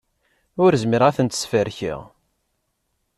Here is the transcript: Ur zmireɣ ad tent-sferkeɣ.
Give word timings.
Ur 0.63 0.71
zmireɣ 0.83 1.07
ad 1.09 1.15
tent-sferkeɣ. 1.17 1.99